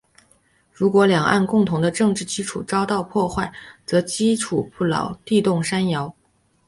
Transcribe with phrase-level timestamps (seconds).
[0.73, 3.53] 如果两岸共同的政治基础遭到破坏，
[3.85, 6.11] 则基础不牢，地动山摇。